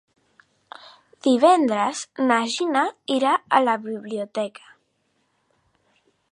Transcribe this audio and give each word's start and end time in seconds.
Divendres 1.27 2.01
na 2.31 2.39
Gina 2.55 2.87
irà 3.19 3.35
a 3.59 3.63
la 3.69 3.77
biblioteca. 3.87 4.77